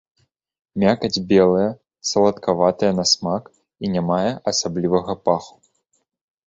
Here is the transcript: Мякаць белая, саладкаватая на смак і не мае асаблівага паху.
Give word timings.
Мякаць 0.83 1.23
белая, 1.31 1.67
саладкаватая 2.13 2.91
на 3.01 3.05
смак 3.13 3.43
і 3.87 3.93
не 3.99 4.05
мае 4.09 4.27
асаблівага 4.55 5.13
паху. 5.29 5.55